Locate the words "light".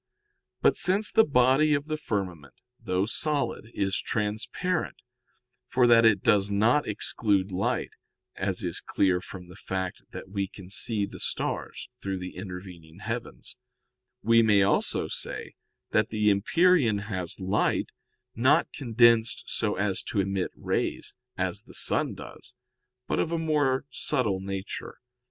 7.51-7.91, 17.39-17.91